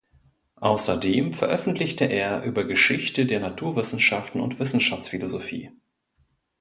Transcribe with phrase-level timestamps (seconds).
[0.55, 5.69] Außerdem veröffentlichte er über Geschichte der Naturwissenschaften und Wissenschaftsphilosophie.